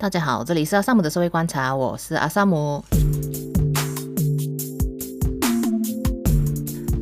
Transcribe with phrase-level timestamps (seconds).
[0.00, 2.84] 大家好，这里是阿萨姆的社会观察，我是阿萨姆。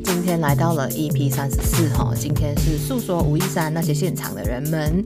[0.02, 5.04] 今天来到了 EP 三十四哈，今天是诉说武夷山那些现场的人们。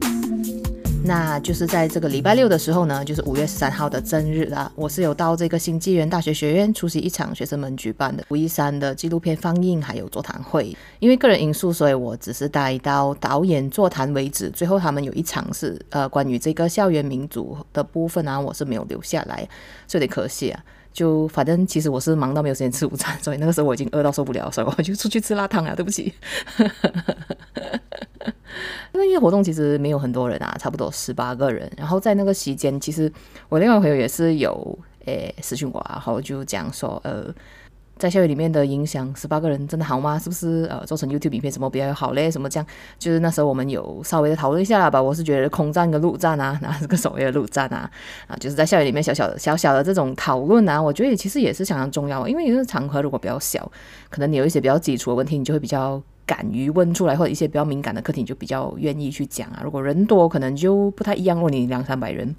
[1.03, 4.71] 那就是在这个礼拜六的时候呢，就是五月十三号的正日啦。
[4.75, 10.75] 我是有到这个新纪元大学学院出席一场学生们举办的武夷山的纪录片放映还有座谈会。
[10.99, 14.49] 因为个人因素，所以我只是待到导演座谈为止。
[14.51, 19.37] 最后他们有一场是呃关于这个校园民主的部分啊，我是没有留下来，
[19.87, 20.63] 所以有点可惜啊。
[20.93, 25.73] 就反正其实我是忙到没有时间吃午餐，所以那个时候我已经饿到受不了，所以我就出去吃辣汤啊。
[25.73, 26.13] 对不起。
[28.93, 31.71] 那个活动其实没有很多人啊，差不多十八个人。
[31.77, 33.11] 然后在那个期间，其实
[33.49, 37.33] 我另外朋友也是有诶私讯我啊，然后就讲说，呃，
[37.97, 40.19] 在校园里面的影响，十八个人真的好吗？
[40.19, 42.29] 是不是呃做成 YouTube 影片什么比较好嘞？
[42.29, 42.67] 什么这样？
[42.99, 45.01] 就是那时候我们有稍微的讨论一下吧。
[45.01, 47.89] 我是觉得空战跟陆战啊， 那这个所谓的陆战啊，
[48.27, 52.27] 啊，就是在校园里面小小的小小的这种讨论啊，我觉得其实也是相当重要。
[52.27, 53.71] 因为有些场合如果比较小，
[54.09, 56.01] 可能你有一些比较基础的问题，你就会比较。
[56.31, 59.59] 敢于问出来，或者一些比较敏感的课题，你就比较愿意去讲啊。
[59.61, 61.35] 如果人多，可能就不太一样。
[61.35, 62.33] 如果你两三百人，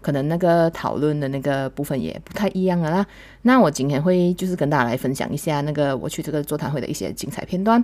[0.00, 3.04] 可能那个讨论的那个部分也不太一样了啦。
[3.42, 7.82] 那我今天会就是跟大家来分享一下那个我去这个座谈会的一些精彩片段，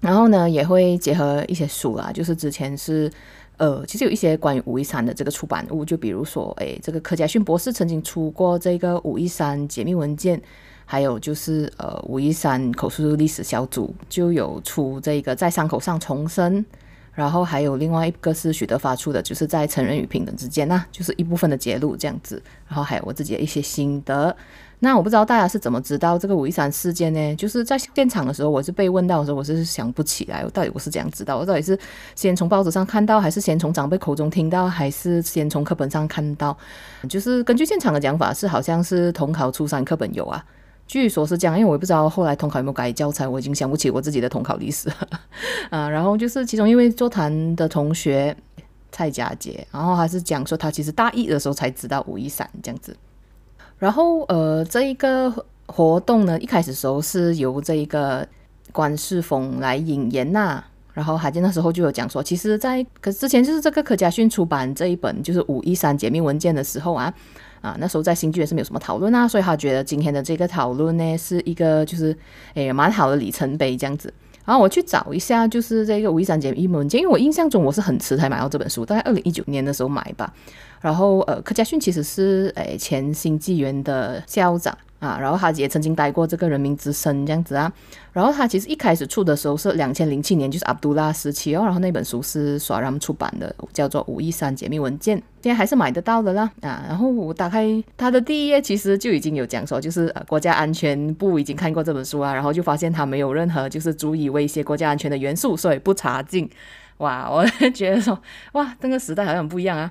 [0.00, 3.12] 然后呢也会结合一些书啦，就是之前是
[3.58, 10.40] 呃，其实有一些关于武夷山的这个出版物，就比如说，诶，这个柯佳巽博士曾经出过这个武夷山解密文件。
[10.86, 16.64] 还有就是，呃，武夷山口述历史小组就有出这个在伤口上重生，
[17.12, 22.42] 然后还有另外一个是许德发出的，就是在成人与平等之间，那就是一部分的揭露这样子。
[22.68, 24.36] 然后还有我自己的一些心得。
[24.80, 27.34] 那我不知道大家是怎么知道这个武夷山事件呢？
[27.36, 31.38] 就是在现场的时候，我是被问到的时候，我是想不起来，我到底我是怎样知道？
[31.38, 31.78] 我到底是
[32.14, 36.54] 先从报纸上看到，还是先从长辈口中听到，还是先从课本上看到？
[37.08, 40.44] 就是根据现场的讲法，是好像是统考初三课本有啊。
[40.86, 44.96] 据说是这样，因为我也不知道后来统考有没有改教材，我已经想不起我自己的统考历史了
[45.70, 45.88] 啊。
[45.88, 48.36] 然后就是其中一位座谈的同学
[48.92, 52.94] 蔡佳杰，然后还是讲说他其实大一的时候才知道武夷山这样子。
[53.78, 55.32] 然后呃，这一个
[55.66, 58.26] 活动呢，一开始时候是由这一个
[58.70, 67.12] 关世峰来引言呐、然后海健那时候就有讲说，其实在可之前就是这个柯佳巽出版这一本就是武夷山解密文件的时候啊。
[67.64, 72.14] 啊，那时候在新纪元是没有什么讨论啊，所以他觉得今天的这个讨论呢是一个就是
[72.52, 74.12] 诶蛮好的里程碑这样子。
[74.44, 80.30] 然后我去找一下，就是这个武夷山解密文件，因为我印象中我是很迟才买到这本书，大概二零一九年的时候买吧。
[80.82, 84.76] 然后呃，柯佳讯其实是诶前新纪元的校长。
[85.04, 87.70] 啊，然后他也曾经待过这个人民之声这样子啊，
[88.12, 96.84] 然后他其实一开始出的时候是两千零七年，就是阿杜拉时期哦，然后那本书是索拉姆出版的，叫做《武夷山解密文件》，现在还是买得到的啦啊。
[96.88, 106.48] 然后我打开他的第一页，其实就已经有讲说，就是呃国家安全部已经看过这本书啊，然后就发现他没有任何就是足以威胁国家安全的元素，所以不查禁。
[106.98, 108.18] 哇，我觉得说
[108.52, 109.90] 哇，那个时代好像不一样啊，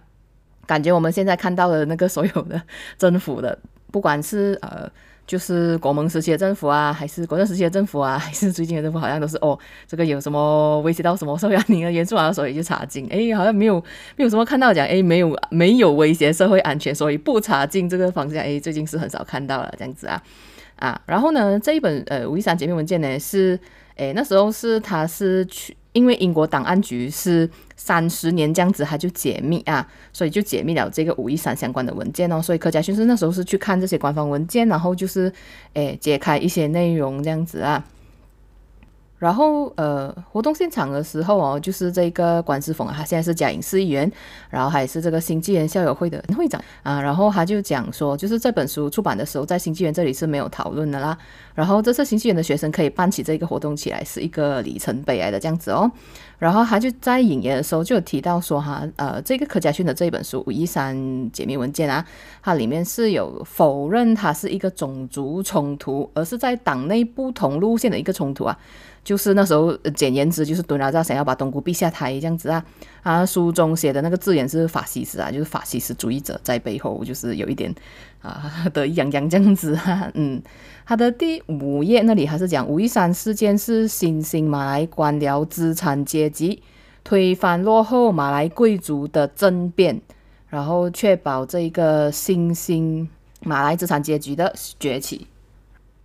[0.66, 2.62] 感觉我们现在看到的那个所有的
[2.97, 3.59] 政府的。
[3.93, 4.89] 不管是呃，
[5.27, 13.05] 就是国盟时期的政府啊，还是国政时期的政府啊，还是最近的政府，好像都是哦，这个有什么威胁到什么社会安宁的元素啊，所以就查禁。
[13.13, 13.75] 诶，好像没有
[14.15, 18.41] 没有什么看到讲，诶，没有没有威胁社会安全，所以不查禁这个方向。
[18.43, 20.19] 诶，最近是很少看到了这样子啊
[20.77, 20.99] 啊。
[21.05, 23.59] 然后呢，这一本呃武夷山解密文件呢，是
[23.97, 25.77] 诶那时候是他是去。
[25.93, 32.41] 因为英国档案局是三十年这样子，他就解密啊，所以就解密了这个武夷山相关的文件哦。
[32.41, 35.31] 所以柯佳巽是那时候是去看这些官方文件，然后就是
[35.73, 37.83] 诶解开一些内容这样子啊。
[39.23, 44.11] 然后呃，活动现场的时候哦，就是这个关之峰，他现在是嘉义市议员，
[44.50, 47.01] 然后还是这个新纪元校友会的会长啊。
[47.01, 51.17] 然后他就讲说，就是这本书出版的时候，在新纪元这里是没有讨论的啦。
[51.56, 55.90] 然后这次新纪元的学生可以办起这个活动起来，是一个里程碑来的这样子哦。
[56.38, 62.05] 然后他就在引言的时候就有提到说哈，呃，这个柯佳巽的这一本书《武夷山解密文件》啊，
[62.41, 68.59] 它里面是有否认它是一个种族冲突，而是在党内不同路线的一个冲突啊。
[69.03, 72.66] 就是那时候，简言之，就是敦拉扎想要把东姑逼下台这样子啊。
[73.02, 77.73] 啊，书中写的那个字眼是法西斯啊，就是法西斯主义者在背后，就是有一点
[78.22, 80.09] 啊 得意洋洋这样子啊。
[80.14, 80.41] 嗯，
[80.85, 86.64] 他的第五页那里还是讲武夷山事件是新兴马来官僚资产阶级
[87.03, 90.02] 推翻落后马来贵族的政变，
[90.47, 93.09] 然后确保这一个新兴
[93.41, 95.28] 马来资产阶级的崛起。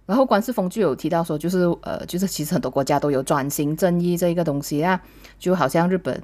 [0.08, 4.99] 然后关世峰就有提到说，就是呃，就是其实很多国家都有转型正义这一个东西啊，
[5.38, 6.19] 就好像日本、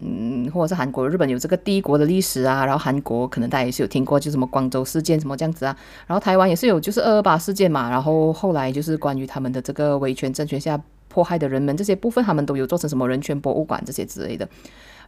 [0.54, 5.76] 或者是韩国，日本有这个帝国的历史啊，然后韩国可能大家也是有听过，就什么光州事件什么这样子啊，
[6.06, 14.48] 然后台湾也是有就是二二八事件嘛，然后后来就是关于他们的这个维权政权下迫害的人们这些部分，他们都有做成什么人权博物馆这些之类的。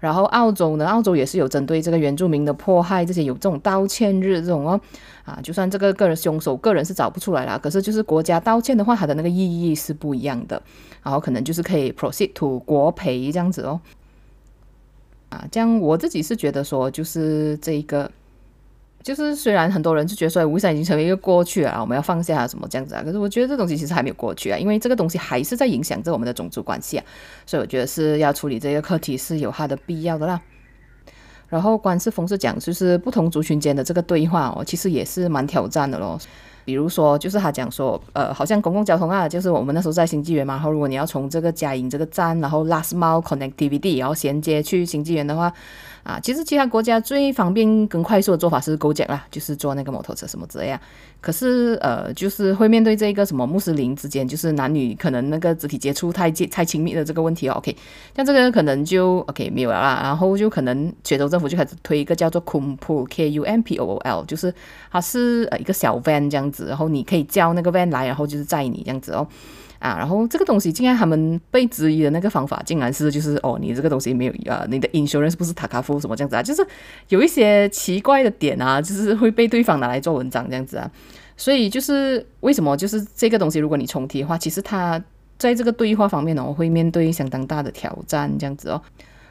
[0.00, 4.80] 然后澳洲呢，澳洲也是有针对这个原住民的迫害，这些有这种道歉日这种哦，
[5.24, 10.60] 啊，就算这个个人凶手个人是找不出来啦，可是就是国家道歉的话，它的那个意义是不一样的，
[11.02, 13.80] 然后可能就是可以 proceed to 国赔这样子哦，
[15.30, 18.10] 啊，这样我自己是觉得说，就是这一个。
[19.06, 27.04] 就是虽然很多人就觉得说五一三已经成为一个过去了，我们要放下什么这样子啊，可是我觉得这东西其实还没有过去啊，因为这个东西还是在影响着我们的种族关系啊，
[27.46, 30.40] 所以我觉得是要处理这个课题是有它的必要的啦。
[31.48, 36.18] 然后关世峰是讲，就是不同族群间的这个对话哦，其实也是蛮挑战的咯。
[36.64, 45.52] 比如说，就是他讲说，呃，好像公共交通啊，就是我们那时候在新纪元嘛，然后如果你要从这个嘉义这个站，然后 last mile connectivity，然后衔接去新纪元的话。
[46.06, 50.80] 啊，其实其他国家最方便跟快速的做法是 Gojek 啦，就是坐那个摩托车什么之类啊。
[51.20, 57.54] 可是呃，就是会面对这个什么穆斯林之间，就是男女可能那个肢体接触太近太亲密的这个问题哦。
[57.54, 57.76] OK，
[58.14, 60.00] 像这个可能就 OK 没有了啦。
[60.04, 64.54] 然后就可能雪州政府就开始推一个叫做 Kumpul K U M P O O L，就是
[64.92, 69.26] 它是呃一个小 van 这样子，然后你可以叫那个 van 来，然后就是载你这样子哦。
[69.78, 76.66] 啊，然后这个东西竟然他们被质疑的那个方法，竟然是就是哦，你这个东西没有啊，你的 insurance 不是塔卡夫什么这样子啊，就是
[77.08, 80.90] 有一些奇怪的点啊，就是会被对方拿来做文章这样子啊，
[81.36, 85.02] 所以就是为什么就是这个东西，如果你重提的话，其实它
[85.38, 88.80] 在这个对话方面呢，会面对相当大的挑战这样子哦。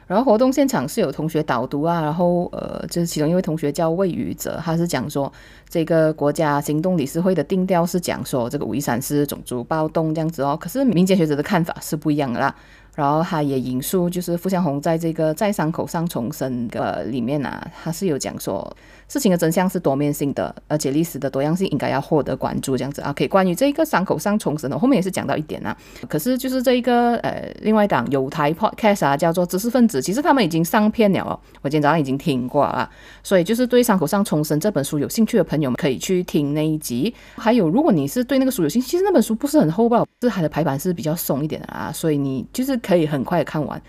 [0.06, 5.32] 然后活动现场是有同学导读啊，然后呃，就是其中一位同学叫魏宇哲，他是讲说
[5.68, 12.54] 这个国家行动理事会的定调是讲说这个五一三是种族暴动这样子哦，可是民间学者的看法是不一样的啦。
[12.96, 18.76] 然后他也引述就是傅相红在这个在伤口上重生的里面啊，他是有讲说。
[19.08, 22.76] 事情的真相是多面性的，而且历史的多样性应该要获得关注。
[22.76, 25.76] 这样子啊，可以关于这一个伤口上重生的，后面也是讲到一点啊。
[26.08, 31.38] 可是就是这一个呃，另外一档有台 podcast 啊，叫做知识分子，其实他们已经上片了哦。
[31.62, 32.88] 我今天早上已经听过了，
[33.22, 37.14] 所以就是对伤口上重生这本书有兴趣的朋友们可以去听那一集。
[37.36, 43.80] 还有，如果你是对那个书有兴趣，其实那本书不是很厚吧，是它的排版是比较松一点的啊，所以你就是可以很快的看完。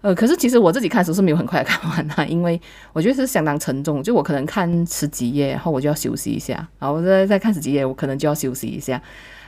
[0.00, 2.60] 呃，可是其实我自己看的时候是没有很快看完的，因为
[2.92, 9.00] 我觉得是相当沉重，就我可能看十几页，然后我就要休息一下，然后我再再看十几页，我可能就要休息一下，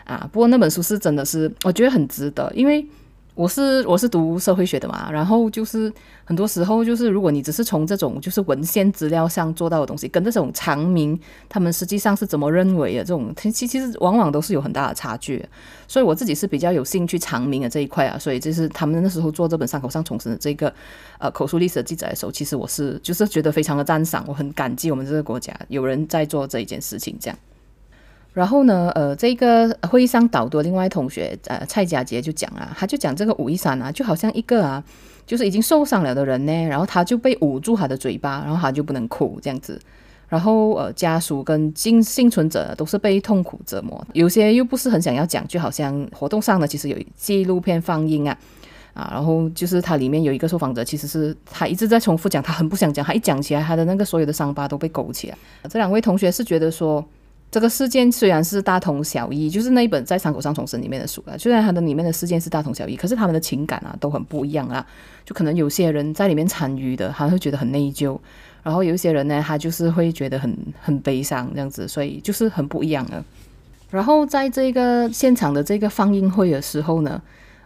[0.05, 2.87] 啊，不过那本书是真的是我觉得很值得，因为。
[3.40, 5.90] 我是我是读社会学的嘛，然后就是
[6.25, 15.42] 很多时候就是如果你只是从这种就是文献资料上做到的东西，跟这种长明他们实际上是怎么认为的这种，其其实往往都是有很大的差距。
[15.88, 20.70] 所以我自己是比较有兴趣长明的这一块啊，所以就是他们那时候做这本伤口上重生的这个
[21.19, 27.38] 呃口述历史的记载的时候，其实我是就是觉得非常的赞赏，我很感激我们这个国家有人在做这一件事情这样。
[28.32, 34.82] 然后呢，呃，这个会议上导的另外同学，呃，蔡佳杰就讲啊，他就讲这个五一三啊，就好像一个啊，
[35.27, 39.81] 就是已经受伤了的人呢，然后他就被捂住他的嘴巴，然后他就不能哭这样子，
[40.29, 48.38] 然后呃，家属跟幸幸存者都是被痛苦折磨，有些又不是很想要讲，就好像活动上呢，其实有纪录片放映啊，
[48.94, 55.37] 啊，然后就是他里面有一个受访者，其实是他一直在重复讲，他很不想讲，他一讲起来，他的那个所有的伤疤都被勾起来。
[55.69, 57.05] 这两位同学是觉得说。
[57.50, 64.86] 这个事件虽然是大同小异，就是那一本在伤口上重生里面的书啊，虽然它的里面的事件是大同小异，可是他们的情感啊都很不一样啊。
[65.24, 68.19] 就可能有些人在里面参与的，他会觉得很内疚，
[68.63, 73.24] 然后有一些人呢，他就是会觉得很 很悲伤这样子，所以就是很不一样的。
[73.91, 77.20] 然后在这个现场的这个放映会的时候呢。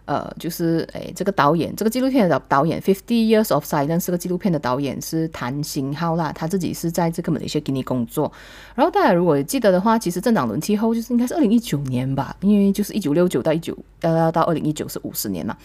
[0.05, 8.31] 呃，就是诶，这个导演，这个纪录片的导导演，Fifty Years of Silence 这个纪录片的导演是谭新浩啦，他自己是在这个马来西亚给你工作。
[8.75, 15.57] 然后大家如果记得的话，其实政党轮替后就是应该是二零一九年吧，因为就是一九六九到一九要到二零一九是五十年嘛，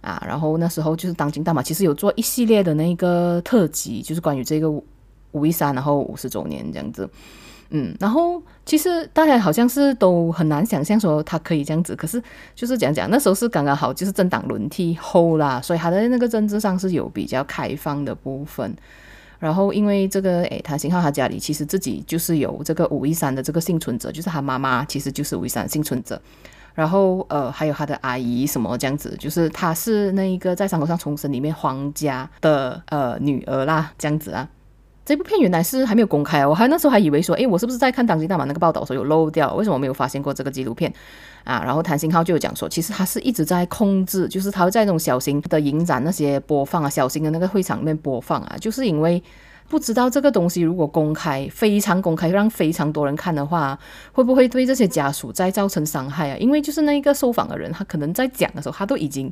[0.00, 4.68] 啊，然后那时候就是当今大马其实有做一系列的那个特辑，就是关于这个
[5.30, 7.08] 五一三，然后五十周年这样子。
[7.70, 12.22] 嗯，然后其实大家好像是都很难想象说他可以这样子，可是
[12.54, 18.74] 就是讲讲那时候是刚刚好就是政党轮替后啦，所以他的那个政治上是有比较开放的部分。
[19.40, 26.18] 然后因为这个诶，谭新浩他家里其实自己就是有这个五一三的这个幸存者，就是他妈妈其实就是五一三幸存者，
[26.72, 34.48] 然后呃还有他的阿姨什么这样子，就是他是那一个在山口上重生里面皇家的呃女儿啦，这样子啊。
[35.04, 39.52] 这部片原来是还没有公开啊，我还那时候还以为说，诶，我是不是在看当今大马那个报道的时候有漏掉？
[39.54, 40.90] 为什么没有发现过这个纪录片
[41.44, 41.62] 啊？
[41.62, 49.22] 然后谭新浩就有讲说，其实他是一直在控制，就是他会在那种小型的影展那些播放啊，小型的那个会场里面播放啊，就是因为
[49.68, 53.78] 不知道这个东西如果公开，非常公开，让非常多人看的话，
[54.12, 56.36] 会不会对这些家属再造成伤害啊？
[56.38, 59.30] 因为就是那一个受访的人，他可能在讲的时候，他都已经。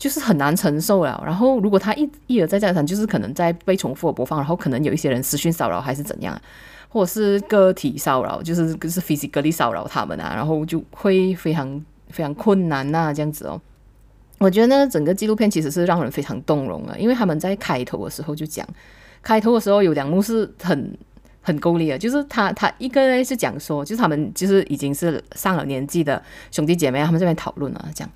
[0.00, 1.22] 就是很难承受了。
[1.24, 6.40] 然后，如果他一一而再再三，就是可能在被重复的播放，然后可能有一些人私讯骚扰还是怎样，
[6.88, 13.60] 或者是个体骚扰，就是就是 physically 骚扰他们啊，然后就会非常非常困难呐、这样子哦。
[14.38, 18.66] 我觉得呢，整个纪录片其实是让人非常动容了，因为他们在开头的时候就讲，
[19.22, 20.98] 开头的时候有两幕是很
[21.42, 28.08] 很够力的，就是他他一个是讲说，就是他们就是已经是上了年纪的兄弟姐妹，他们这边讨论了讲。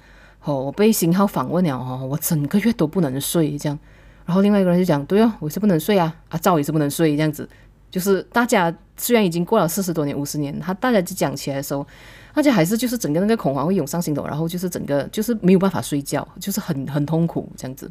[0.45, 3.79] 哦，我被型号访问了哦，我整个月都不能睡这样。
[4.27, 7.49] 然后另外一个人就讲，对哦，我是不能睡啊，阿赵也是不能睡这样子。
[7.91, 11.87] 就是大家虽然已经过了四十多年、五十年，他大家就讲起来的时候，
[12.35, 17.91] 大家还是就是整个那个恐慌会涌上心头，然后就是整个就是没有办法睡觉，就是很很痛苦这样子。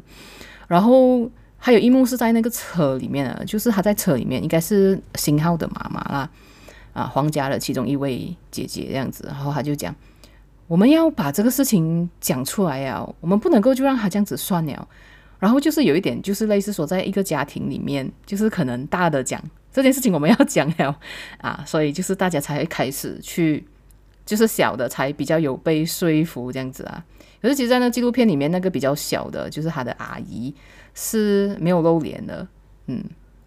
[0.68, 6.30] 然后还有一幕是在那个车里面啊，就是他在车里面，应该是型号的妈妈啦，
[6.92, 9.94] 啊，黄家的其中一位姐姐这样子，然后他就讲。
[10.66, 14.88] 我们要把这个事情讲出来呀，我们不能够就让他这样子算了。
[15.38, 20.98] 然后就是有一点，就是类似说，在一个家庭里面，就是可能大的讲这件事情，我们要讲了
[21.38, 23.66] 啊，所以就是大家才会开始去，
[24.24, 27.04] 就是小的才比较有被说服这样子啊。
[27.42, 30.54] 可是其实，在那纪录片里面，那个比较小的，就是他的阿姨
[30.94, 32.48] 是没有露脸的，
[32.86, 33.04] 嗯。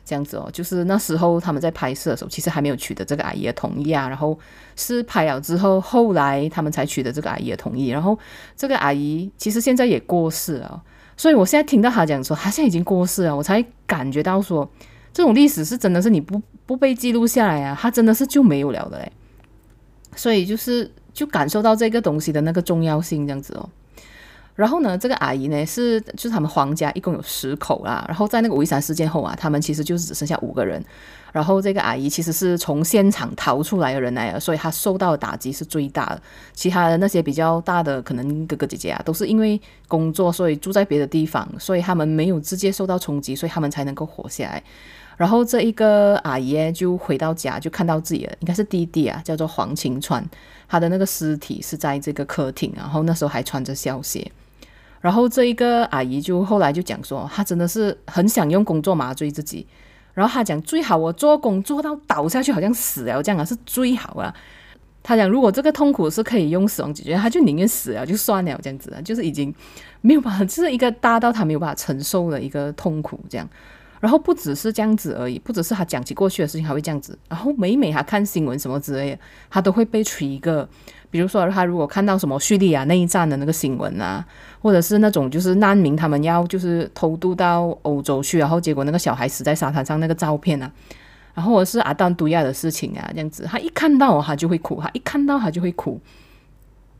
[0.07, 4.07] 这样子哦，就是那时候他们在拍摄的时候，其实还没有取得这个阿姨的同意啊。
[4.07, 4.39] 然后
[4.77, 7.89] 是拍了之后，后来他们才取得这个阿姨的同意。
[7.89, 8.17] 然后
[8.55, 10.81] 这个阿姨其实现在也过世了，
[11.17, 14.69] 所以我现在听到他讲说他现在已经过世了，我才感觉到说
[15.11, 19.11] 这种历史是真的是你不不被记录下来啊，他真的是就没有了的嘞。
[20.15, 23.69] 所以就是就感受到这个东西的那个重要性，这样子哦。
[24.57, 28.03] 然后呢，这个阿姨呢是就是他们黄家一共有十口啦。
[28.07, 30.83] 然后在那个武夷山事件后啊，他们其实就是只剩下五个人。
[31.31, 36.21] 然后这个阿姨其实是从现场逃出来的人来了，所以她受到的打击是最大的。
[36.53, 44.63] 其他的那些比较大的可能哥哥姐姐啊，都是因为工作，所以住在别的地方，所以他们没有直接受到冲击，所以他们才能够活下来。
[45.17, 50.25] 然后这一个阿姨就回到家，就看到自己的应该是弟弟啊，叫做黄清川，
[50.67, 54.31] 他的那个尸体是在这个客厅，然后那时候还穿着校鞋。
[54.99, 59.65] 然后这一个阿姨就后来就讲说，她真的是很想用工作麻醉自己。
[60.13, 64.33] 然后她讲最好我做工做到倒下去，好像死了这样啊，是最好啊。
[65.03, 69.53] 她讲如果这个痛苦是可以用死亡解决，她就宁愿死了就算了这样子啊，就是已经
[70.01, 73.47] 没有办法，就是一个大到她没有办法承受的一个痛苦这样。
[73.99, 77.17] 然后不只是这样子而已，不只是他讲起过去的事情还会这样子。
[77.29, 80.67] 然后每每他看新闻什么之类的，她都会被取一个。
[81.09, 84.23] 比如说，他如果看到什么叙利亚内战的那个新闻啊，
[84.61, 90.69] 或者是那种就是难民他们要就是偷渡到欧洲去，然后结果那个小孩死在沙滩上那个照片啊，
[91.33, 95.97] 然后或者是阿丹杜亚的事情啊，这样子，他一看到他就会哭，他一看到他就会哭。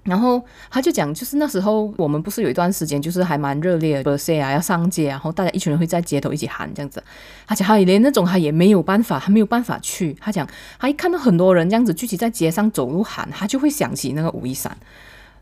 [0.08, 4.12] 然后他就讲，就是那时候我们不是有一段时间，就是还蛮热烈的，不
[4.42, 7.04] 啊，要上街，然后大家一群人会在街头一起喊这样子。
[7.46, 10.14] 他讲，他连那种他也没有办法，他没有办法去。
[10.22, 10.48] 他讲，
[10.80, 14.76] 他一看到很多人这样子聚集在街上走路喊，他就会想起那个武夷山。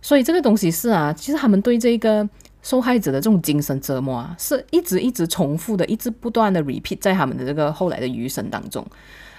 [0.02, 2.28] 所以这个东西是啊，其实他们对这个
[2.64, 8.86] 受害者的这种精神折磨啊，是一直一直重复的，一直不断的 repeat 在他们的这个后来的余生当中。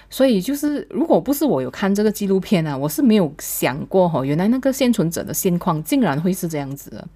[0.09, 7.07] 所以就是，如果不是我有看这个纪录片啊，我是没有想过哈，原来那个幸存者的现况竟然会是这样子的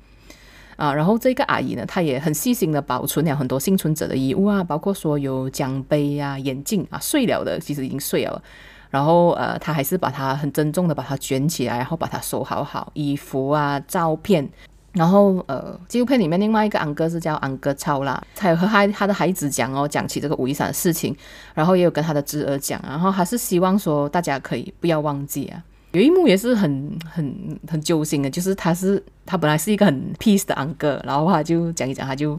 [0.76, 0.94] 啊。
[0.94, 8.42] 然后这个阿姨呢，她也很细心的保存了很多幸存者的衣物啊，包括说有奖杯啊、眼镜啊，碎了的其实已经碎了。
[8.90, 12.92] 然后呃，她还是把它很郑重的把它卷起来，然后把它收好好。
[12.94, 14.50] 衣服啊、照片。
[14.94, 21.16] 然后，呃，纪录片里面另外一个安哥是叫安哥超啦，他有和他他的孩子讲哦，讲起这个武夷山的事情，
[21.54, 25.64] 然后也有跟他的侄儿讲，然后还是希望说大家可以不要忘记啊。
[25.94, 32.38] 有一幕也是很很很揪心的，就是他是他本来是一个很 peace 的安哥，然后他就讲一讲，他就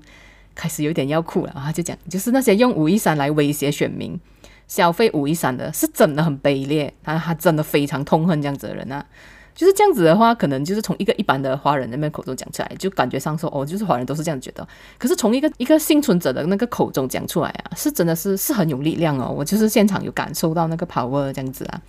[0.54, 4.18] 开始有点要哭了，然后他就讲，就是那些用武夷山来威胁选民、
[4.68, 9.04] 消费武夷山的，是真的很卑劣，他他真的非常痛恨这样子的人啊。
[9.54, 14.66] 就是这样子的话，可能就是从一个一般的华人那边口中讲出来，就感觉上说哦，就是华人都是这样觉得。
[14.98, 19.34] 可是从一个一个幸存者的那个口中讲出来啊，是真的是是很有力量哦。
[19.36, 21.80] 我就是现场有感受到那个 power 这样子啊。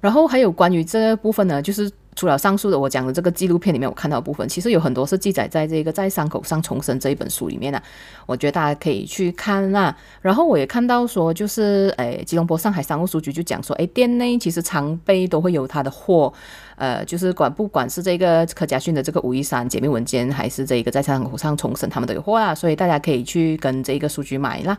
[0.00, 7.84] 然后还有关于这部分呢，就是除了上述的我讲的这个纪录片里面，我看到部分，其实有很多是记载在这个在伤口上重生这一本书里面的、啊。
[8.26, 9.98] 我觉得大家可以去看那、啊。
[10.20, 16.30] 然后我也看到说，就是诶，吉隆坡上海商务书局就讲说，诶，店内其实常备都会有他的货，
[16.76, 24.76] 呃，就是管不管是这个柯佳嬿的这个五一三解密文件，还是这个在伤口上重审，他们都有货啊，所以大家可以去跟这个书局买啦。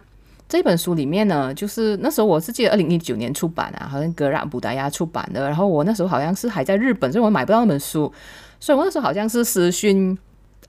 [0.47, 5.41] 这本书里面呢，就是那时候我是记得二零一九年出版啊，好像格拉布达亚出版的。
[5.47, 8.11] 然后我那时候好像是还在日本，所以我买不到那本书。
[8.59, 10.15] 所以我那时候好像是私讯，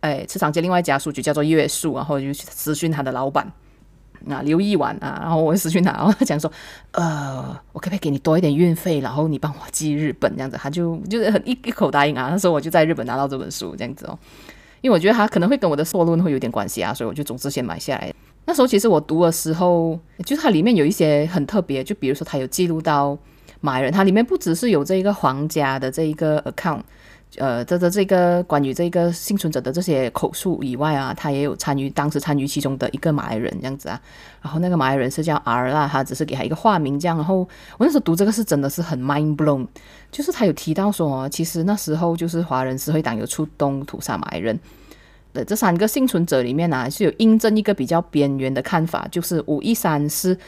[0.01, 3.51] 哎，池场街另外一家书局叫做月树，然后就私讯他的老板
[4.29, 6.51] 啊刘义婉啊，然后我私讯他， 然后他讲说，
[6.93, 10.57] 呃，我可不可以给你多一点运费，然后你帮我寄日本这样子？
[10.57, 12.29] 他就就是很一一口答应啊。
[12.31, 14.19] 那时候我就在日本拿到这本书这样子哦，
[14.81, 18.13] 因为我觉得他可能会跟我的硕论会有点关系啊，所以我就总之先买下来。
[18.49, 23.19] 那时候其实我读的时候，就是它里面有一些很特别，就比如说它有记录到
[23.61, 26.81] 马来人，它里面不只是有这一个皇家的这一个 account，
[27.39, 34.01] 呃，这这这个关于这个幸存者的这些口述以外啊，他也有参与当时参与其中的一个马来人这样子啊。
[34.41, 37.17] 然后那个马来人是叫 R 啦，他只是给他一个化名这样。
[37.17, 37.41] 然后
[37.77, 39.67] 我那时候读这个是真的是很 mind blown，
[40.11, 44.59] 就是他有提到说，其实那时候就是华人社会党有出动屠杀马来人。
[45.35, 50.39] 对这三个幸存者里面呢、啊，是有印证一个比较边缘的看法，就是五一三是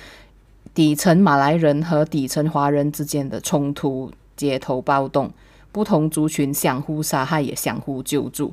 [0.72, 5.30] 底层马来人和底层华人之间的冲突、街头暴动，
[5.72, 8.52] 不同族群相互杀害也相互救助。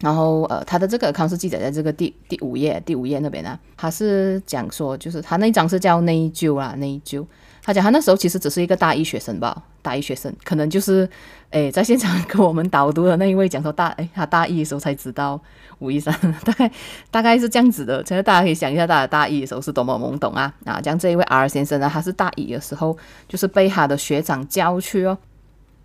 [0.00, 7.24] 然后呃，他的这个康是记载在这个第第五页第五页那边呢，他是讲说，就是他那一章是叫内疚啊，内疚。
[7.62, 11.08] 他讲他那时候其实只是一个大一学生吧，大一学生可能就是，
[11.48, 15.40] 诶，在现场跟我们导读的那一位讲说大，诶，他大一的时候才知道
[15.78, 16.14] 武夷山，
[16.44, 16.70] 大概
[17.10, 18.02] 大概是这样子的。
[18.02, 20.78] 其实大家可以想一下，大家大一的时候是多么懵懂啊啊！
[20.78, 22.94] 讲这一位 R 先生呢，他是大一的时候
[23.26, 25.16] 就是被他的学长叫去哦，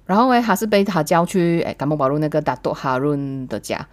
[0.10, 3.88] 然后诶，他是被他叫去诶，甘木巴路那个达多哈润的家，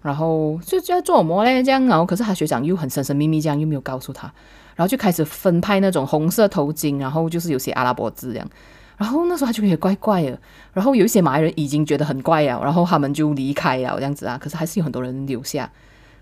[0.00, 1.60] 然后就就要做什么嘞？
[1.60, 4.32] 这样，然后可是他学长又很神神秘秘，这样又没有告诉他。
[4.76, 8.48] 然后就开始分派那种红色头巾，然后就是有些阿拉伯字这样。
[8.96, 10.38] 然后那时候他就觉得怪怪的。
[10.72, 14.38] 然后有一些马来人已经觉得很怪了，然后他们就离开了这样子啊。
[14.40, 15.68] 可是还是有很多人留下。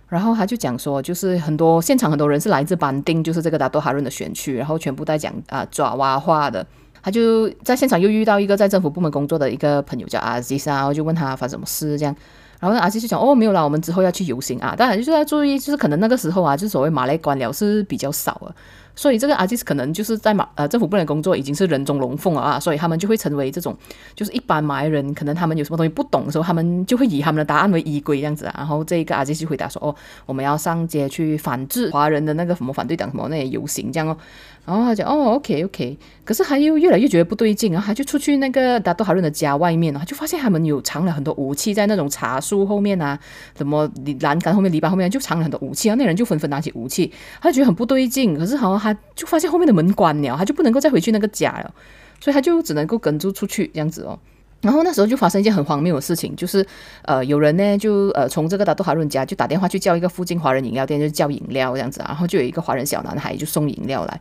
[0.09, 6.67] 然后他就讲说，就是很多现场很多人是来自班丁，就是这个达多哈润的选区，然后全部在讲啊爪哇话的。
[7.05, 12.17] 他就在现场又遇到一个在政府部门工作的一个朋友叫阿吉莎，然后就问他发生什么事这样。
[12.61, 18.55] 然后阿吉就讲哦没有啦，我们之后要去游行啊，当然就是要注意，就是可能那个时候啊，就所谓马来官僚是比较少的，
[18.95, 23.77] 所以这个阿吉斯可能就是在马呃政府部门工作已经是人中龙凤了啊，所以他们就会成为这种
[24.15, 28.55] 就是一般马来人，可能他们有什么东西不懂的时候，他们就会以他们的答案为依归这样子啊。
[28.57, 34.17] 然后这个阿吉就回答说哦，我们要上街去反制华人的那个什么反对党什么那些游行这样哦。
[34.67, 43.19] 然后他讲哦，OK OK，可是他又越来越觉得不对劲，然后他就出去那个达多哈伦的家外面，他就发现他们有藏了很多武器在那种茶树后面啊，
[43.57, 43.87] 什么
[44.21, 51.75] 栏杆后面、篱笆后面就藏了很多武器，然后那人就纷纷拿起武器，他就觉得很不对劲，可是好像他就发现后面的门关了，他就不能够再回去那个家了，
[52.19, 54.19] 所以他就只能够跟着出去这样子哦。
[54.63, 56.67] 然后那时候就发生一件很荒谬的事情，就是
[57.03, 64.19] 呃有人呢就呃从这个达多哈伦家就打电话去叫一个附近华人饮料店，就叫饮料这样子，然后就有一个华人小男孩就送饮料来。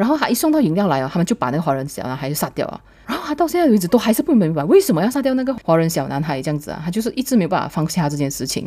[0.00, 2.80] 然后他一送到饮料来哦，他们就把那个华人小男孩就杀掉了。
[3.06, 8.66] 然后他到现在为止都还是不明白为什么要杀掉那个华人小男孩这样子啊，他就是一直没有办法放下这件事情。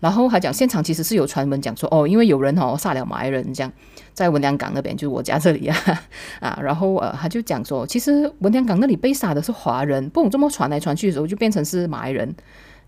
[0.00, 3.72] 然后还讲现场其实是有传闻讲说哦，因为有人哦杀了马来人这样，
[4.12, 5.76] 在文良港那边就是我家这里啊
[6.40, 12.34] 啊，然后呃他就讲说其实文良港那里被杀的是华人，不懂这么传来传去的时候就变成是马来人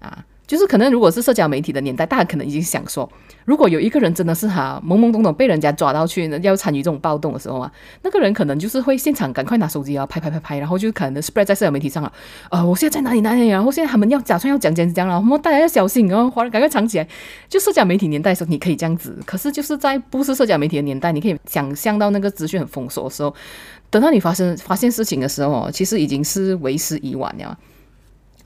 [0.01, 0.23] 啊。
[0.47, 3.11] 就是可能，如果是社交媒体的年代，大家可能已经想说，
[3.45, 12.13] 如果有一个人真的是哈懵懵懂懂被人家抓到去呢要参与这种暴动的时候啊，那个人可能就是会现场赶快拿手机啊拍拍拍拍，然后就可能 spread 在社交媒体上啊，
[12.51, 17.09] 呃，我现在在哪里哪里，然后现在他们要假装要讲讲讲了，我们大家要小心哦，华人赶快藏起来。
[17.49, 23.35] 就社交媒体年代的时候，你可以这样子，可是就是在不是社交媒体的年代，你可以想象到那个资讯很封锁的时候，
[23.91, 27.59] 等到你发生发现事情的时候，其实已经是为时已晚了。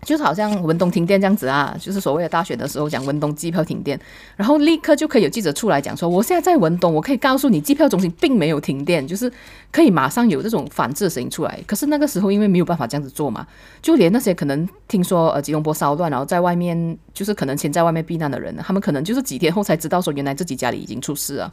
[0.02, 4.00] 就是好像文东停电这样子啊，就是所谓的大选的时候讲文东机票停电，
[4.34, 9.30] 然后立刻就可以有记者出来讲说，我现在在文东，我可以告诉你，机票中心并没有停电，就是
[9.70, 11.60] 可以马上有这种反制的声音出来。
[11.66, 13.46] 可是那个时候因为没有办法这样子做嘛，
[13.82, 21.52] 就连那些可能听说呃吉隆坡骚乱，然后在外面就是可能先在外面避难的人，他们可能就是几天后才知道说原来自己家里已经出事了，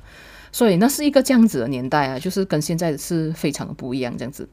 [0.51, 4.47] 所以那是一个这样子的年代啊，就是跟现在是非常不一样这样子。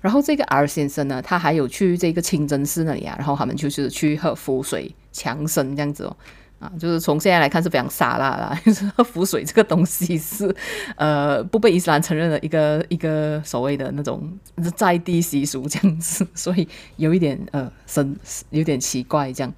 [0.00, 6.16] 然后这个 R 先生呢，他还有去这个清真寺那里啊，然后他们就是去喝符水强身这样子哦。
[6.60, 10.54] 啊，就是从现在来看是非常洒辣啦， 就是喝符水这个东西是
[10.96, 14.30] 呃不被伊斯兰承认的一个一个所谓的那种
[14.76, 18.14] 在地习俗这样子，所以有一点呃神
[18.50, 19.50] 有点奇怪这样。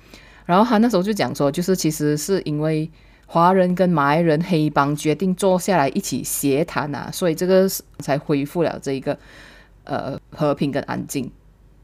[0.46, 2.88] 然后他那时候就讲说，就是其实是因为
[3.26, 9.18] 华人跟马来人黑帮决定坐下来一起协谈啊，所以这个才恢复了这一个
[9.84, 11.30] 呃和平跟安静。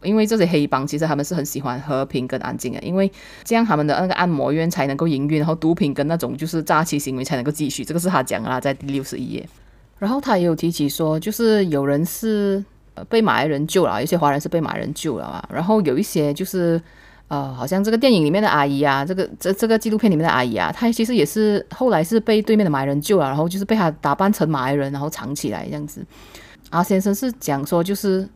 [0.03, 3.11] 因为这些黑帮其实他们是很喜欢和平跟安静的，因为
[3.43, 7.85] 这样他们的那个按摩院才能够营运，然后毒品跟那种就是诈欺行为才能够继续。
[7.85, 9.49] 这个是他讲的啦，在第六十一页。
[9.99, 12.65] 然后他也有提起说，就是有人是
[13.09, 15.49] 被马来人救了，有些华人是被马来人救了啊。
[15.53, 16.81] 然后有一些就是
[17.27, 26.07] 呃，好像这个电影里面的阿姨啊，这个这这个纪录片里面的阿姨啊，她其实也是后来是被对面的马来人救了，然后就是被他打扮成马来人，然后藏起来这样子。
[26.71, 28.29] 阿先生是讲说就是。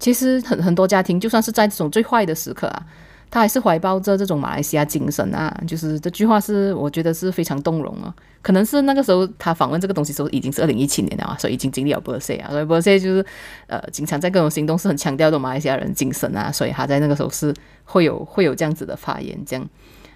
[0.00, 2.86] 其实很很多家庭，就算是在这种最坏的时刻啊，
[3.30, 5.56] 他还是怀抱着这种马来西亚精神啊。
[5.68, 8.12] 就是这句话是我觉得是非常动容啊。
[8.42, 13.24] 可能是那个时候他访问这个东西时候已经是二零一七年了啊，所以已经经历了波塞啊，所以波塞就是
[13.68, 19.66] 呃，经常在各种行动是很强调的马来西亚人精神啊，所以他在那个时候是会有会有这样子的发言这样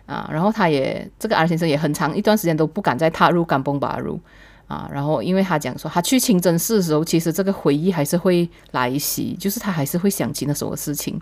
[0.06, 0.28] 啊。
[0.30, 4.20] 然后他也这个 R 先生也很长一段时间都不敢再踏入甘榜巴鲁。
[4.68, 11.18] 啊，然后因为他讲说，他去清真寺的时候，其实这个回忆还是会来袭，就是他还是会想起那时候的事情。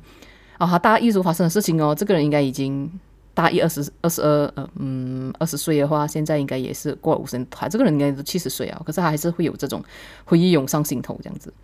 [0.58, 2.90] 啊，他大一时候发生的事情哦，这个人应该已经
[3.34, 9.80] 大一二十二十二呃嗯二十岁的话，现在应该也是过了五十年，他这个人应该都七十岁啊，可是他还是会有这种
[10.24, 11.54] 回忆涌上心头这样子。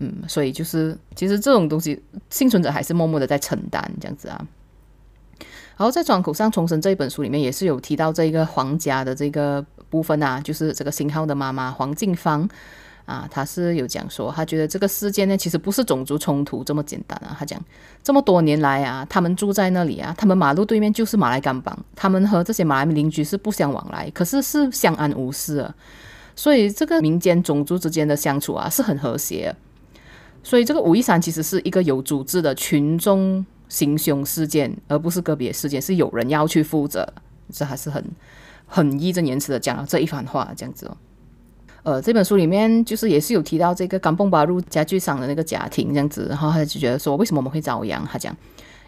[0.00, 4.46] 嗯，所以就是其实这种东西，幸存者还是默默的在承担这样子啊。
[5.78, 9.64] 然后在《窗口上重生》这一本书里面，也是有提到这个皇家的这个。
[9.92, 12.48] 部分啊，就是这个星号的妈妈黄静芳
[13.04, 17.36] 啊，她是有讲说，她觉得这个事件呢，其实不是种族冲突这么简单啊。
[17.38, 17.62] 她讲
[18.02, 25.74] 这么多年来啊，他们住在那里啊，他们马路对面就是马来甘榜，他们和这些马来邻居是不相往来，可是是相安无事啊。
[26.34, 29.54] 所以这个民间种族之间的相处啊，是很和谐。
[30.42, 37.06] 所以这个武夷山其实是一个有组织的群众行凶事件，而不是个别事件，是有人要去负责，
[37.52, 38.02] 这还是很。
[38.74, 40.96] 很义正言辞的讲了这一番话，这样子哦。
[41.82, 48.02] 呃，这本书里面就是也是有提到这个刚蹦巴入家具商的那个家庭这样子，然后他就觉得说，为什么我们会遭殃？
[48.10, 48.34] 他讲，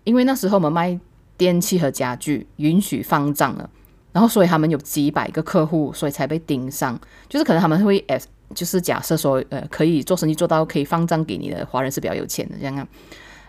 [0.05, 0.99] 因为那时候我们卖
[1.37, 3.69] 电器和家具允许放账了，
[4.11, 6.99] 然后所以他们有几百个客户，所以才被盯上。
[7.29, 8.19] 就是可能他们会呃，
[8.55, 12.89] 就是假设说，呃，可以做生意做到可以放账给你的华人是比较有钱的这样啊。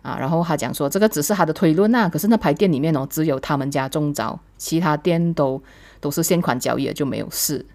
[0.02, 5.62] 啊，然后他讲说，这个只是他的推论啊，可是那排店里面哦，只有他们家中招，其他店都。
[6.06, 7.66] 都是现款交易的就没有事，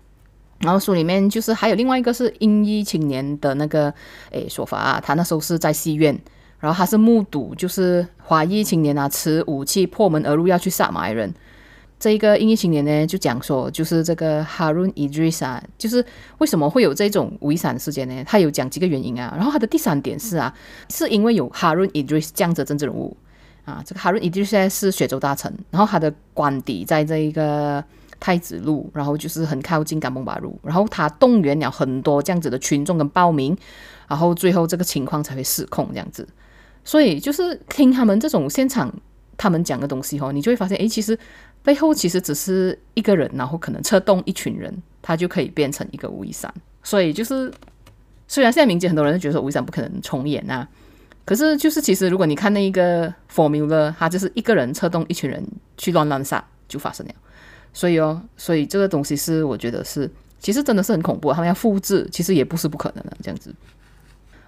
[0.61, 3.93] 然后书里面就是还有另外一个是英裔青年的那个
[4.31, 6.17] 诶说法啊，他那时候是在戏院，
[6.61, 11.35] 然后他是目睹就是华裔青年啊持武器破门而入要去杀马来人，
[11.99, 16.05] 这一个英裔青年呢就讲说就是这个哈伦伊德里斯啊，就是
[16.39, 18.23] 为什么会有这种武夷山事件呢？
[18.25, 20.55] 他有讲几个原因啊，然后他的第三点是啊，
[20.89, 23.17] 是因为有哈伦伊德里斯这样子政治人物
[23.65, 27.83] 啊，这个哈伦伊德里斯是雪州大臣，然后他的官邸在这一个。
[28.21, 33.57] 太子路，然后就是很靠近甘榜巴路，然后他动员了很多这样子的群众跟报名，
[34.07, 36.29] 然后最后这个情况才会失控这样子。
[36.85, 38.93] 所以就是听他们这种现场
[39.37, 41.19] 他们讲的东西哦，你就会发现，诶，其实
[41.63, 46.53] 背后其实只是一个人，然后可能策动一群人，他就可以变成一个武夷山。
[46.83, 47.53] 所以就是
[48.29, 50.69] 虽然现在民间很多人觉得说武夷山不可能重演啊，
[51.25, 55.43] 可是就是其实如果你看那一个 formula，他就是一个人策动一群人
[55.77, 57.15] 去乱乱杀，就发生了。
[57.73, 61.33] 所以哦，所以这个东西是我觉得是，其实真的是很恐怖。
[61.33, 63.55] 他们要复制，其实也不是不可能的这样子。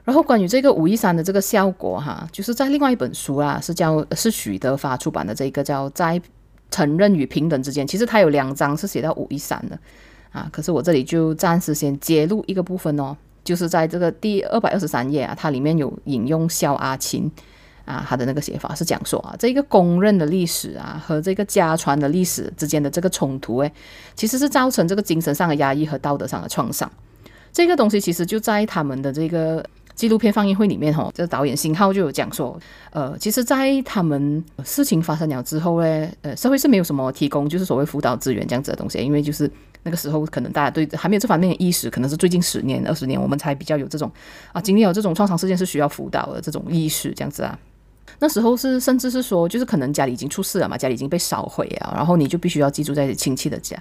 [0.04, 6.20] 然后关于这个武夷山的这个效果哈，就是在另外一本书啊，是叫是许德发出版的这个叫在
[6.70, 9.78] 承认与平等之间，其实它有两章是写到武夷山的
[10.32, 10.48] 啊。
[10.50, 17.30] 可是我这里就暂时先揭露一个部分哦，就是在这个第二百二十三页啊，它里面有引用萧阿琴。
[17.92, 23.72] 啊，他的那个写法是讲说啊，这个公认的历史啊和这个家传的历史之间的这个冲突，诶，
[24.14, 26.90] 其实是造成这个精神上的压抑和道德上的创伤。
[27.52, 29.62] 这个东西其实就在他们的这个
[29.94, 32.58] 纪录片放映会里面，哈，这个导演辛浩就有讲说，
[32.92, 39.48] 呃，其实，在他们事情发生了之后呢，呃，社会是没有什么提供就是所谓辅导资源这样子的东西，因为就是
[39.82, 44.10] 那个时候可能大家对还没有这方面的意识，可能是最近十年、二十年我们才比较有这种
[44.52, 47.58] 啊，经历有这种创伤事件是需要辅导的这种意识这样子啊。
[48.18, 53.76] 那时候是，甚至是说，就是可能家里已经出事了嘛，家里已经被烧毁啊，然后你就必须要寄住在亲戚的家，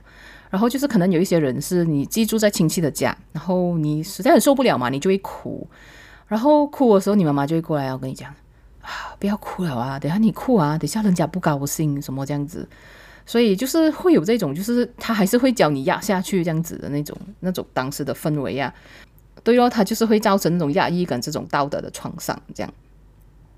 [0.49, 5.67] 然后就是可能有一些人是你寄住在亲戚的家，然后你实在很受不了嘛，你就会哭，
[6.27, 8.33] 然后哭的时候，你妈妈就会过来，我跟你讲
[8.81, 12.67] 啊，不要哭了啊，等下你哭啊，等下人家不高兴什么这样子，
[13.25, 18.73] 所以就是会有这种，就是他还是会教你压下去这样子的那种那种当时的氛围啊。
[19.43, 22.73] 对哦，他就是会造成那种压抑感，这种道德的创伤这样。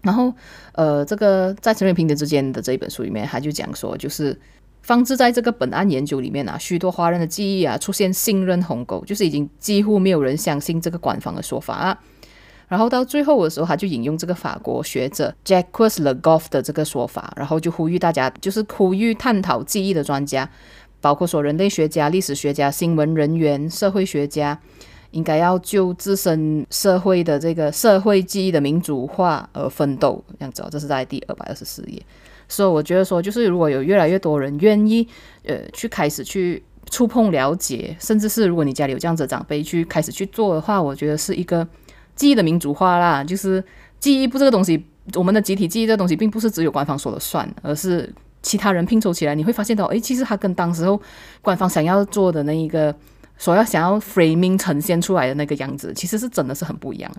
[0.04, 0.32] 然后
[0.74, 4.40] 呃，这个在成人平等之间的这一本书里面，他就讲说，就是
[4.82, 11.98] 放置在这个本案研究里面啊，许多华人的记忆啊出现信任鸿沟，就是已经几乎没有人相信这个官方的说法啊。
[12.68, 20.50] 然后到最后的时候，他就引用这个法国学者 Jacques Le Goff 的这个说法，然后就呼吁大家，就是呼吁探讨记忆的专家，
[21.00, 24.60] 包括说人类学家、历史学家、新闻人员、社会学家，
[25.14, 30.22] 应该要就自身社会的这个社会记忆的民主化而奋斗。
[30.38, 32.02] 这样子，这是在第二百二十四页。
[32.50, 35.08] 所以我觉得说，就是如果有越来越多人愿意，
[35.46, 41.66] 呃，去开始去触碰、了解，甚至是如果你家里有这样子的长辈去开始去做的话，我觉得是一个。
[42.16, 43.64] 记忆的民主化啦，就是
[44.00, 48.08] 记忆不这个东西，我们的集体记忆这个东西，并不是只有官方说了算，而是
[48.44, 51.02] 其他人拼凑起来，你会发现到，诶，其实它跟当时候
[51.42, 52.96] 官方想要做的那一个，
[53.38, 57.12] 所要想要 framing 呈现出来的那个样子，其实是真的是很不一样。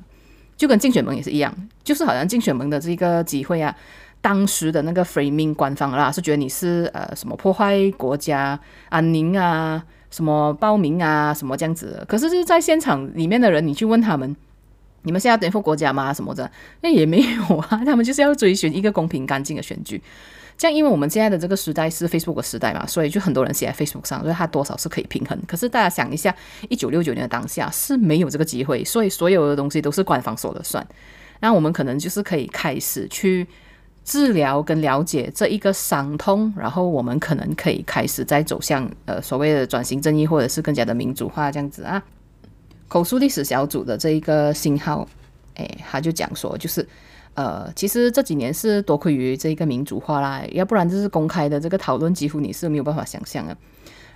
[0.56, 3.74] 就跟竞选盟也是一样，就是好像竞选盟的这个机会啊，
[4.20, 12.04] 当时的那个 framing 官方啦，是觉得你是呃什么破坏国家安宁啊，什么暴民啊，什么这样子。
[12.08, 14.34] 可是就是在现场里面的人，你去问他们。
[15.04, 16.12] 你们现在要颠覆国家吗？
[16.12, 16.50] 什么的？
[16.80, 17.82] 那也没有啊。
[17.86, 20.02] 他们就是要追寻一个公平干净的选举。
[20.56, 25.36] 这样，因为我们现在的这个时代是 Facebook 的时代嘛，所以就很多人写在 Facebook 上，所以它多少是可以平衡。
[25.48, 26.34] 可是大家想一下，
[26.68, 30.86] 一九六九年的当下是没有这个机会，所以所有的东西都是官方说了算。
[31.40, 33.46] 那我们可能就是可以开始去
[34.04, 42.00] 治疗跟了解这一个伤痛，然后我们可能可以开始再走向呃所谓的转型正义，或者是更加的民主化这样子啊。
[42.88, 45.06] 口述历史小组的这一个信号，
[45.54, 46.86] 诶，他就讲说，就是，
[47.34, 53.56] 呃，其实这几年是多亏于这一个民主化啦，要不然就是公开的这个讨论，几乎你是没有办法想象的。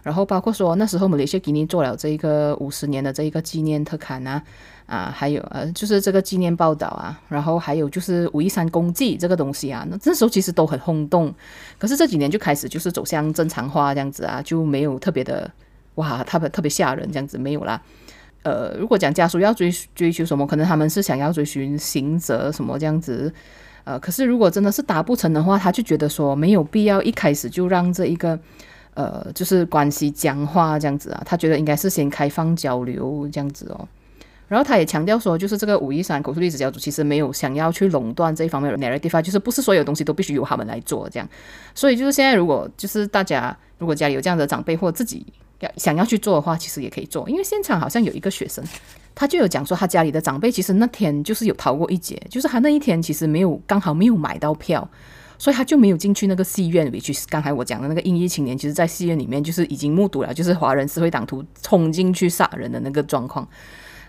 [0.04, 4.42] 然后包括说那时候马来西亚给你做了这一个五十年的这一个纪念特刊啊，
[4.86, 11.34] 啊，还有呃，就是这个纪念报道啊，然后还有就是武夷山公祭这个东西啊，那这时候其实都很轰动。
[11.78, 15.50] 可是这几年就开始就是走向正常化这样子啊，就没有特别的
[15.96, 17.82] 哇，特别特别吓人这样子没有啦。
[18.44, 23.32] 呃，如果讲家属要追追求什么，可能他们是想要追寻刑责什么这样子。
[23.84, 28.38] 呃，可是如果真的是达不成的话，他就觉得说没有必要一开始就让这一个
[28.94, 31.22] 呃，就是关系僵化这样子啊。
[31.26, 33.88] 他觉得应该是先开放交流这样子哦。
[34.46, 41.28] 然后他也强调说，就是这个武夷山口述历史小组其实没有想要去垄断这一方面的 narrative，就是不是所有东西都必须由他们来做这样。
[41.74, 45.26] 所以就是现在，如果就是大家如果家里有这样的长辈或自己。
[45.60, 48.64] 要想要去做的话，其实也可以做，因为现场好像有一个学生，
[49.14, 54.88] 他就有讲说，他家里的长辈其实那天就是有逃过一劫，就是他那一天其实没有刚好没有买到票，
[55.36, 57.12] 所以他就没有进去那个戏院里去。
[57.28, 63.48] 刚才我讲的那个英裔青年，其实，在戏院里面就是已经目睹了，就是华人社会党徒冲进去杀人的那个状况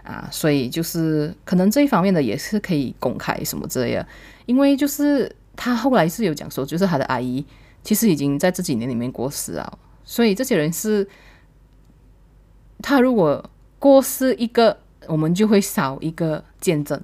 [0.03, 4.07] 啊，所以就是可能这一方面的也是可以公开什么之类的，
[4.45, 7.43] 因为就是他后来是有讲说，就是他的阿姨
[7.83, 11.07] 其实已经在这几年里面过世了，所以这些人是。
[12.81, 13.43] 他如果
[13.77, 16.99] 过世一个，我们就会少一个见证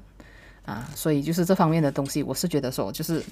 [0.65, 3.23] 啊，所以就是这方面的东西，我是觉得说，就是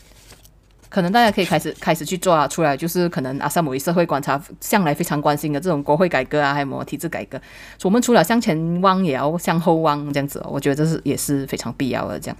[0.89, 7.41] 可能大家可以开始开始去做，出来就是可能阿萨姆社会观察向来非常关心的这种国会改革啊，还有什么体制改革，
[7.83, 12.19] 我们除了向前望，也要向后望，这样子，我觉得这是也是非常必要的。
[12.19, 12.37] 这样，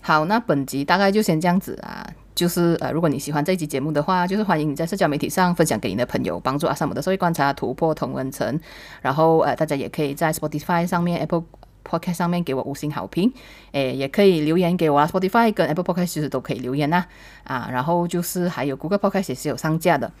[0.00, 2.06] 好，那本集大概就先这样子啊。
[2.38, 8.60] 就是呃，如果你喜欢这一集节目的话，就是欢迎你在社交媒体上分享给你的朋友，帮助阿萨姆的社会观察突破同温层。
[9.02, 11.42] 然后呃，大家也可以在 Spotify 上面、Apple
[11.84, 13.32] Podcast 上面给我五星好评，
[13.72, 15.10] 诶，也可以留言给我啊。
[15.12, 17.04] Spotify 跟 Apple Podcast 其实都可以留言呐
[17.42, 17.68] 啊，啊。
[17.72, 20.12] 然后就是还有 Google Podcast 也是有上架的。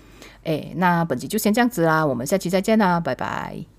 [0.42, 3.77] 诶，那本集就先这样子啦，我们下期再见啦，拜拜。